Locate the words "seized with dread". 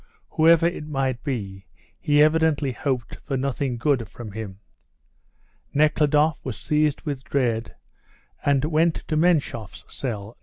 6.57-7.75